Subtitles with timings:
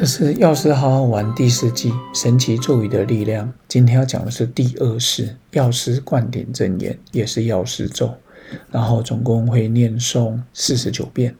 [0.00, 3.52] 这是药师好好玩第四季神奇咒语的力量。
[3.68, 8.14] 今天要讲的是第二式药师灌顶真言，也是药师咒。
[8.70, 11.36] 然后总共会念诵四十九遍。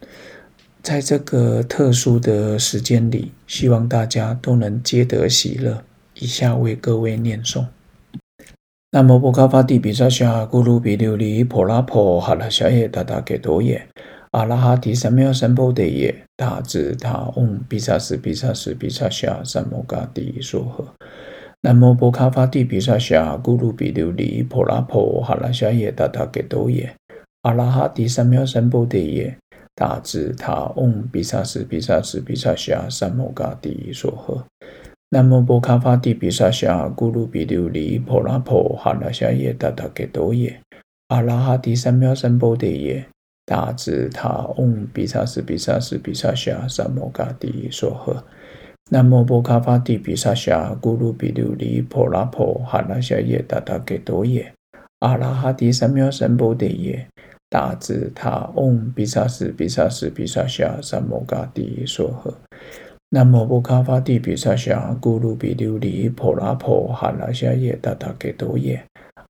[0.83, 5.83] 在这个特殊的时间里，希望大家都能皆得喜乐。
[6.17, 7.65] 以下为各位念诵：
[8.91, 13.89] 南无波卡法地比萨下咕噜比琉璃婆拉婆哈拉小耶达达给多耶。
[14.33, 20.87] 阿拉哈提三藐三菩提耶，大智大嗡比萨斯比萨斯比萨夏三摩嘎帝娑诃。
[21.63, 26.95] 南无波卡法帝比萨夏咕噜比琉璃婆拉婆哈拉夏耶达达给多耶。
[27.43, 29.37] 阿拉哈提三藐三菩提耶，
[29.75, 34.45] 大智大嗡比萨斯比萨斯比萨夏三摩嘎帝娑诃。
[35.11, 40.61] 南无波卡法帝比萨夏咕噜比琉璃婆拉婆哈拉夏耶达达给多耶。
[41.09, 43.09] 阿拉哈提三藐三菩提耶。
[43.51, 48.23] 大智他嗡比萨斯比萨斯比萨夏萨摩嘎帝娑诃。
[48.93, 54.53] 南无波卡法帝比萨夏咕噜比琉璃婆拉婆哈拉夏耶达达给多耶。
[55.01, 57.09] 阿拉哈提三藐三菩提耶。
[57.49, 62.33] 大智他嗡比萨斯比萨斯比萨夏萨摩嘎帝娑诃。
[63.09, 68.85] 南无波卡法帝比萨夏咕噜比琉璃婆拉婆哈拉夏耶达达给多耶。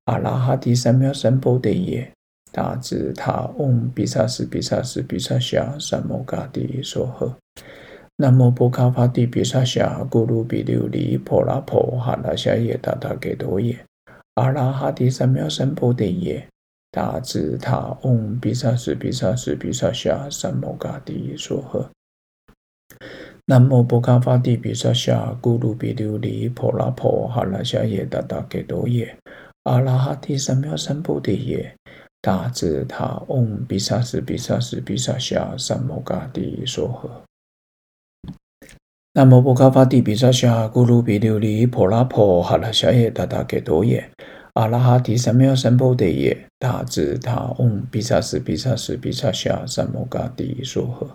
[0.04, 2.12] 阿拉哈提三藐三菩提耶。
[2.52, 7.32] 大智他嗡比萨斯比萨斯比萨夏三摩嘎帝娑诃。
[8.16, 13.78] 南无波卡法帝比萨夏咕噜比琉璃婆拉婆哈拉夏耶达达给多耶。
[14.34, 16.46] 阿拉哈帝三藐三菩提耶。
[16.90, 21.86] 大智他嗡比萨斯比萨斯比萨夏三摩嘎帝娑诃。
[23.46, 29.16] 南无波卡法帝比萨夏咕噜比琉璃婆拉婆哈拉夏耶达达给多耶。
[29.62, 31.74] 阿拉哈帝三藐三菩提耶。
[32.22, 37.08] 大智他嗡比萨斯比萨斯比萨夏三摩嘎帝娑诃。
[39.14, 44.10] 南无波卡法帝比萨夏咕噜比琉璃婆拉婆哈拉夏耶达达给多耶。
[44.52, 46.46] 阿拉哈提三藐三菩提耶。
[46.58, 51.08] 大智他嗡比萨斯比萨斯比萨夏三摩嘎帝娑诃。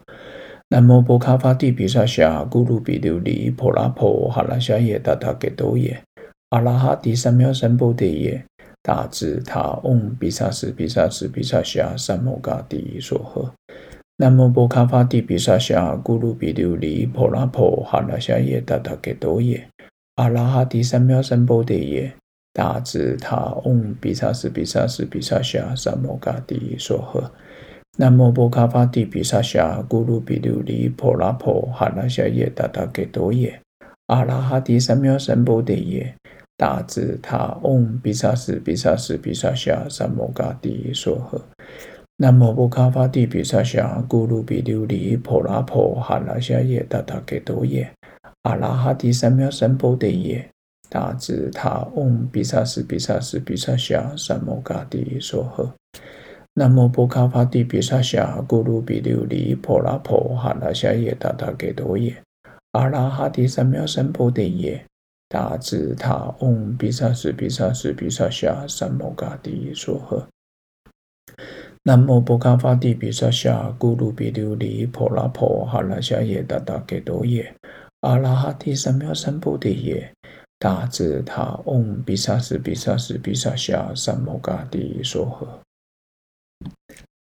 [0.69, 6.01] 南无波卡法帝比萨夏咕噜比琉璃婆拉婆哈拉夏耶达达给多耶。
[6.49, 8.45] 阿拉哈提三藐三菩提耶。
[8.85, 13.49] 大智塔嗡比萨斯比萨斯比萨夏三摩嘎帝娑诃。
[14.15, 19.67] 南无波卡法帝比萨夏咕噜比琉璃婆拉婆哈拉夏耶达达给多耶。
[20.17, 22.13] 阿拉哈提三藐三菩提耶。
[22.53, 27.27] 大智塔嗡比萨斯比萨斯比萨夏三摩嘎帝娑诃。
[27.97, 33.59] 南无波卡法帝比萨夏咕噜比琉璃婆拉婆哈拉夏耶达达给多耶。
[34.05, 36.15] 阿拉哈提三藐三菩提耶。
[36.57, 41.41] 大智他嗡比萨斯比萨斯比萨夏三摩嘎帝娑诃。
[42.17, 47.91] 南无波卡法帝比萨夏咕噜比琉璃婆拉婆哈拉夏耶达达给多耶。
[48.43, 50.49] 阿拉哈提三藐三菩提耶。
[50.89, 55.69] 大智他嗡比萨斯比萨斯比萨夏三摩嘎帝娑诃。
[56.53, 62.15] 南无波卡法帝比萨夏咕噜比琉璃婆拉婆哈拉夏耶达达给多耶。
[62.71, 64.85] 阿拉哈提三藐三菩提耶。
[65.27, 70.25] 大智他嗡比萨斯比萨斯比萨夏三摩嘎帝娑诃。
[71.83, 77.55] 南无波卡法帝比萨夏咕噜比琉璃婆拉婆哈拉夏耶达达给多耶。
[78.01, 80.13] 阿拉哈提三藐三菩提耶。
[80.57, 85.47] 大智他嗡比萨斯比萨斯比萨夏三摩嘎帝娑诃。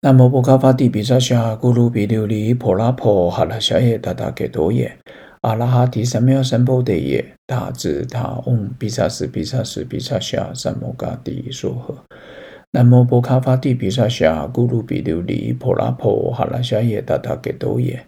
[0.01, 4.97] 南无波卡法帝比萨夏咕噜比琉璃婆拉婆哈拉夏耶达达给多耶。
[5.45, 7.35] 阿拉哈提三藐三菩提耶。
[7.45, 11.95] 大智他嗡比萨斯比萨斯比萨夏三摩嘎帝娑诃。
[12.71, 18.03] 南无波卡法帝比萨夏咕噜比琉璃婆拉婆哈拉夏耶达达给多耶。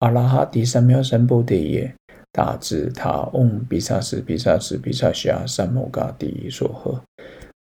[0.00, 1.94] 阿拉哈提三藐三菩提耶。
[2.30, 7.00] 大智他嗡比萨斯比萨斯比萨夏三摩嘎帝娑诃。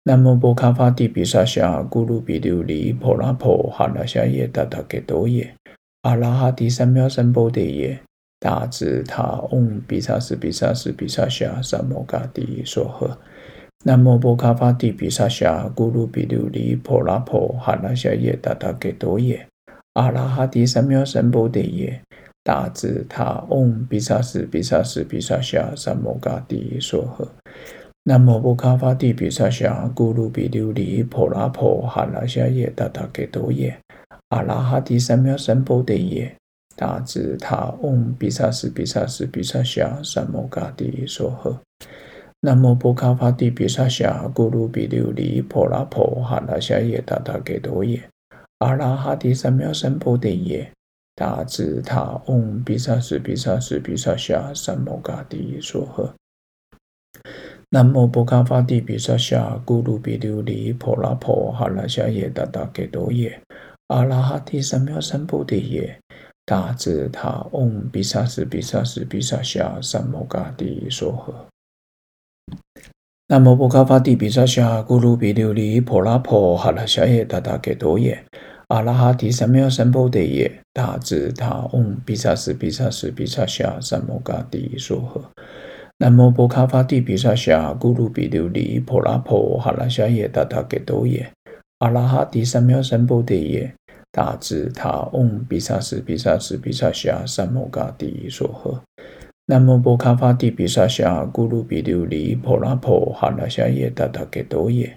[0.05, 5.53] 南无波卡法帝比萨夏咕噜比琉璃婆拉婆哈拉夏耶达达给多耶。
[6.01, 7.99] 阿拉哈提三藐三菩提耶。
[8.39, 13.17] 大智他嗡比萨斯比萨斯比萨夏三摩嘎帝娑诃。
[13.83, 19.45] 南无波卡法帝比萨夏咕噜比琉璃婆拉婆哈拉夏耶达达给多耶。
[19.93, 22.01] 阿拉哈提三藐三菩提耶。
[22.41, 27.27] 大智他嗡比萨斯比萨斯比萨夏三摩嘎帝娑诃。
[28.03, 33.77] 南无波卡法帝比萨夏咕噜比琉璃婆拉婆哈拉夏耶达达给多耶。
[34.29, 36.38] 阿拉哈提三藐三菩提耶。
[36.79, 41.57] 大智他嗡比萨斯比萨斯比萨夏三摩嘎帝娑诃。
[42.39, 48.01] 南无波卡法帝比萨夏咕噜比琉璃婆拉婆哈拉夏耶达达给多耶。
[48.59, 50.71] 阿拉哈帝三藐三菩提耶。
[51.15, 56.09] 大智他嗡比萨斯比萨斯比萨夏三摩嘎帝娑诃。
[57.69, 63.41] 南无波卡法帝比萨夏咕噜比琉璃婆拉婆哈拉夏耶达达给多耶
[63.87, 65.99] 阿拉哈帝三藐三菩提耶
[66.49, 71.31] 大智他嗡比萨斯比萨斯比萨夏三摩嘎帝娑诃。
[73.27, 78.25] 南无波卡法帝比萨夏咕噜比琉璃婆拉婆哈拉夏耶达达给多耶
[78.69, 85.21] 阿拉哈提三藐三菩提耶大智他嗡比萨斯比萨斯比萨夏三摩嘎帝娑诃。
[85.99, 91.31] 南无波卡法帝比萨夏咕噜比琉璃婆拉婆哈拉夏耶达达给多耶
[91.77, 93.75] 阿拉哈提三藐三菩提耶
[94.11, 98.79] 大智他嗡比萨斯比萨斯比萨夏三摩嘎帝娑诃。
[99.45, 104.95] 南无波卡法帝比萨夏咕噜比琉璃婆拉婆哈拉夏耶达达给多耶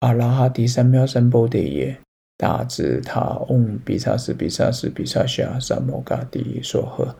[0.00, 1.98] 阿拉哈提三藐三菩提耶
[2.36, 7.14] 大智他嗡比萨斯比萨斯比萨夏三摩嘎帝娑诃。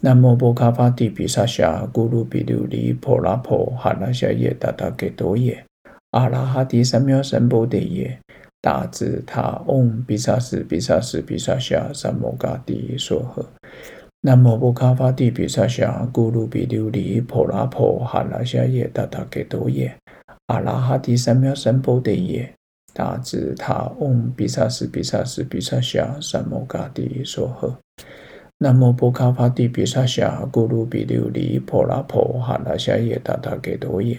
[0.00, 5.64] 南无波卡法帝比萨夏咕噜比琉璃婆拉婆哈拉夏耶达达给多耶
[6.12, 8.18] 阿拉哈提三藐三菩提耶
[8.64, 13.44] 大智他嗡比萨斯比萨斯比萨夏三摩嘎帝娑诃。
[14.22, 19.94] 南无波卡法帝比萨夏咕噜比琉璃婆拉婆哈拉夏耶达达给多耶
[20.46, 22.54] 阿拉哈提三藐三菩提耶
[22.94, 27.70] 大智他嗡比萨斯比萨斯比萨夏三摩嘎帝娑诃。
[28.56, 34.18] 南无波卡法帝比萨夏咕噜比琉璃婆拉婆哈拉夏耶达达给多耶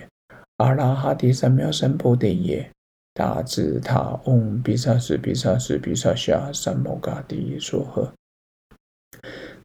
[0.58, 2.75] 阿拉哈提三藐三菩提耶
[3.16, 8.12] 大智他嗡比萨斯比萨斯比萨夏三摩嘎帝娑诃。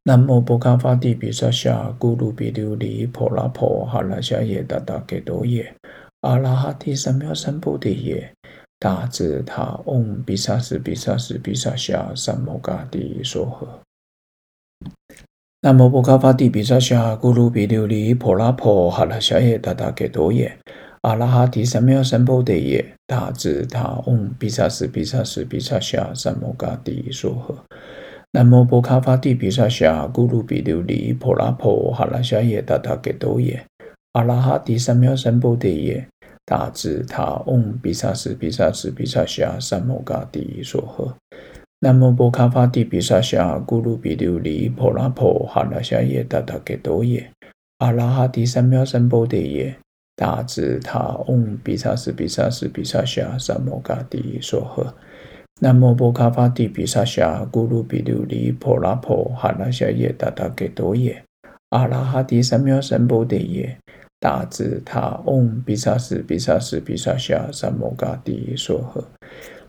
[0.05, 5.75] 南无波卡法帝比萨夏咕噜比琉璃婆拉婆哈拉夏耶达达给多耶
[6.21, 8.33] 阿拉哈提三藐三菩提耶
[8.79, 13.67] 大智他嗡比萨斯比萨斯比萨夏三摩嘎帝娑诃。
[15.61, 20.57] 南无波卡法帝比萨夏咕噜比琉璃婆拉婆哈拉夏耶达达给多耶
[21.03, 27.57] 阿拉哈提三藐三菩提耶大智他嗡比萨斯比萨斯比萨夏三摩嘎帝娑诃。
[28.33, 33.65] 南无波卡法帝比萨夏咕噜比琉璃婆拉婆哈拉夏耶达达给多耶
[34.13, 36.07] 阿拉哈提三藐三菩提耶
[36.45, 41.15] 大智他嗡比萨斯比萨斯比萨夏三摩嘎帝娑诃。
[41.81, 47.31] 南无波卡法帝比萨夏咕噜比琉璃婆拉婆哈拉夏耶达达给多耶
[47.79, 49.79] 阿拉哈提三藐三菩提耶
[50.21, 54.93] 大智他嗡比萨斯比萨斯比萨夏三摩嘎帝娑诃。
[55.63, 61.25] 南无波卡法帝比萨夏咕噜比琉璃婆拉婆哈拉夏耶达达给多耶
[61.71, 63.79] 阿拉哈提三藐三菩提耶
[64.19, 69.03] 大智他嗡比萨斯比萨斯比萨夏三摩嘎帝娑诃。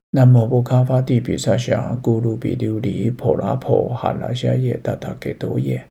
[0.10, 5.86] 南无波卡法帝比萨夏咕噜比琉璃婆拉婆哈拉夏耶达达给多耶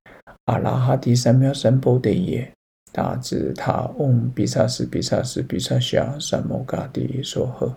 [0.45, 2.53] 阿拉哈提三藐三菩提耶
[2.93, 7.75] 大智他嗡比萨斯比萨斯比萨夏三摩嘎帝娑诃。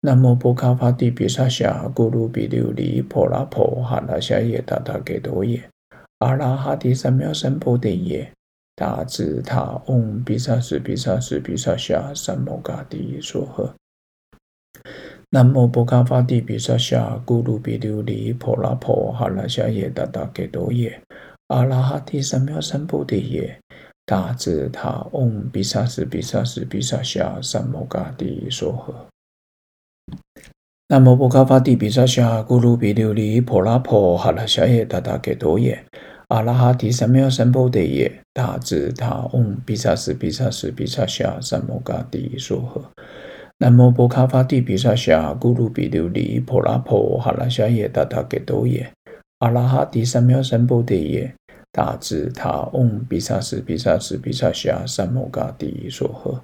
[0.00, 5.62] 南无波卡法帝比萨夏咕噜比琉璃婆拉婆哈拉夏耶达达给多耶
[6.18, 8.30] 阿拉哈帝三藐三菩提耶
[8.76, 13.72] 大智他嗡比萨斯比萨斯比萨夏三摩嘎帝娑诃。
[15.30, 21.00] 南无波卡法帝比萨夏咕噜比琉璃婆拉婆哈拉夏耶达达给多耶
[21.48, 23.58] 阿拉哈帝三藐三菩提耶
[24.06, 28.94] 大智他嗡比萨斯比萨斯比萨夏三摩嘎帝娑诃。
[30.88, 35.86] 南无波卡法帝比萨夏咕噜比琉璃婆拉婆哈拉夏耶达达给多耶
[36.28, 42.82] 阿拉哈提三藐三菩提耶大智他嗡比萨斯比萨斯比萨夏三摩嘎帝娑诃。
[43.58, 48.92] 南无波卡法帝比萨夏咕噜比琉璃婆拉婆哈拉夏耶达达给多耶
[49.38, 51.34] 阿拉哈提三藐三菩提耶
[51.74, 56.38] 大智他嗡比萨斯比萨斯比萨夏三摩嘎帝娑诃。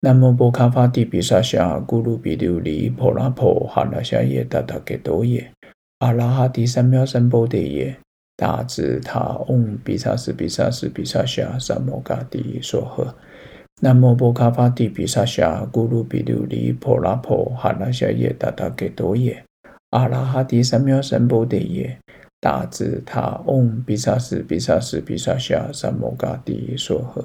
[0.00, 5.50] 南无波卡法帝比萨夏咕噜比琉璃婆拉婆哈拉夏耶达达给多耶
[6.00, 7.96] 阿拉哈提三藐三菩提耶
[8.36, 13.14] 大智他嗡比萨斯比萨斯比萨夏三摩嘎帝娑诃。
[13.80, 19.42] 南无波卡法帝比萨夏咕噜比琉璃婆拉婆哈拉夏耶达达给多耶
[19.88, 21.98] 阿拉哈提三藐三菩提耶
[22.40, 27.24] 大智他嗡比萨斯比萨斯比萨夏三摩嘎帝娑诃。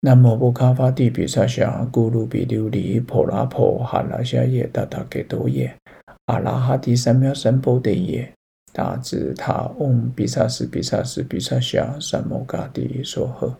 [0.00, 5.74] 南无波卡法帝比萨夏咕噜比琉璃婆拉婆哈拉夏耶达达给多耶
[6.26, 8.32] 阿拉哈提三藐三菩提耶
[8.72, 13.52] 大智他嗡比萨斯比萨斯比萨夏三摩嘎帝娑诃。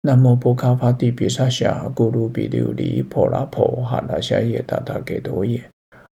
[0.00, 5.62] 南无波卡法帝比萨夏咕噜比琉璃婆拉婆哈拉夏耶达达给多耶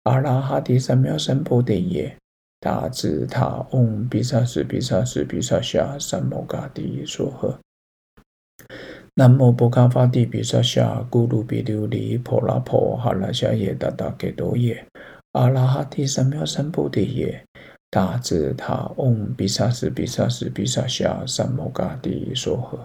[0.03, 2.17] 阿拉哈提三藐三菩提耶
[2.61, 7.57] 达智他嗡比萨斯比萨斯比萨夏三摩嘎帝娑诃。
[9.19, 14.85] 南无波卡法帝比萨夏咕噜比琉璃婆拉婆哈拉夏耶达达给多耶
[15.33, 17.43] 阿拉哈提三藐三菩提耶
[17.91, 22.79] 达智他嗡比萨斯比萨斯比萨夏三摩嘎帝娑诃。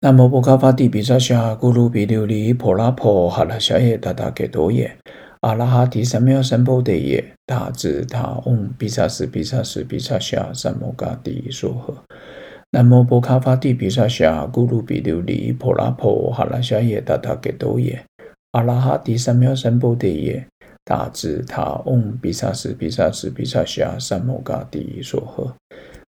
[0.00, 4.94] 南无波卡法帝比萨夏咕噜比琉璃婆拉婆哈拉夏耶达达给多耶
[5.44, 11.94] 阿拉哈提三藐三菩提耶大智他嗡比萨斯比萨斯比萨夏三摩嘎帝娑诃。
[12.70, 18.02] 南无波卡法帝比萨夏咕噜比琉璃婆拉婆哈拉夏耶达达给多耶
[18.52, 20.46] 阿拉哈提三藐三菩提耶
[20.82, 25.52] 大智他嗡比萨斯比萨斯比萨夏三摩嘎帝娑诃。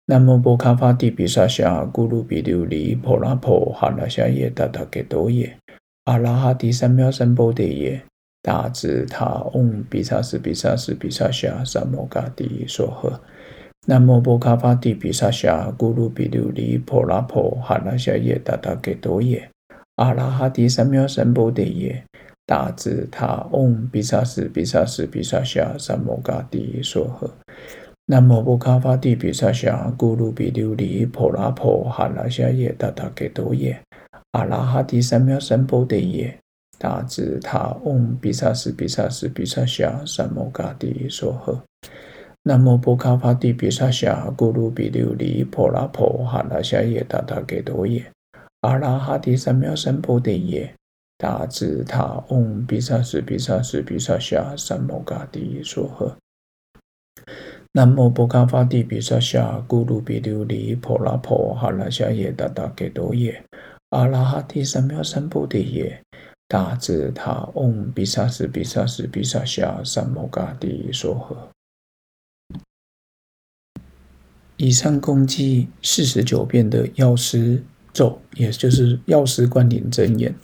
[0.08, 5.56] 南无波卡法帝比萨夏咕噜比琉璃婆拉婆哈拉夏耶达达给多耶
[6.04, 8.04] 阿拉哈提三藐三菩提耶
[8.42, 13.20] 大智他嗡比萨斯比萨斯比萨夏三摩嘎帝娑诃。
[13.88, 19.50] 南无波卡法帝毗沙夏咕噜比琉璃婆拉婆哈拉夏耶达达给多耶
[19.96, 22.04] 阿拉哈提三藐三菩提耶
[22.46, 27.32] 大智他嗡比萨斯比萨斯比萨夏三摩嘎帝娑诃。
[28.06, 33.82] 南无波卡法帝毗沙夏咕噜比琉璃婆拉婆哈拉夏耶达达给多耶
[34.34, 36.41] 阿拉哈提三藐三菩提耶
[36.82, 41.62] 达智他嗡比萨斯比萨斯比萨夏三摩嘎帝娑诃。
[42.42, 48.12] 南无波卡法帝比萨夏咕噜比琉璃婆拉婆哈拉夏耶达达给多耶
[48.62, 50.74] 阿拉哈帝三藐三菩提耶
[51.20, 56.16] 达智他嗡比萨斯比萨斯比萨夏三摩嘎帝娑诃。
[57.74, 63.44] 南无波卡法帝比萨夏咕噜比琉璃婆拉婆哈拉夏耶达达给多耶
[63.92, 66.02] 阿拉哈帝三藐三菩提耶
[66.52, 71.38] 达智他嗡比萨斯比萨斯比萨夏三摩嘎帝娑诃。
[74.58, 80.36] 以上共计四十九遍的药师咒，也就是药师灌顶真言。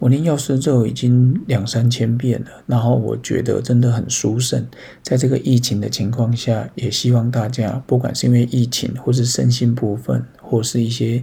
[0.00, 4.66] 我念药师咒已经两三千遍了，然后我觉得真的很殊胜。
[5.02, 11.22] 在这个疫情的情况下，也希望大家，不管是因为疫情，或是身心部分，或是一些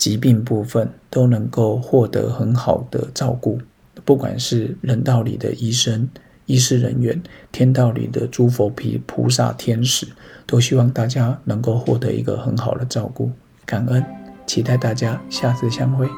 [0.00, 3.60] 疾病部分，都能够获得很好的照顾。
[4.06, 6.08] 不管是人道里的医生。
[6.46, 10.04] 医师人员、天道里的诸佛菩菩萨、天使，
[10.46, 13.30] 都希望大家能够获得一个很好的照顾。
[13.64, 14.04] 感恩，
[14.48, 16.08] 期待大家下次相会。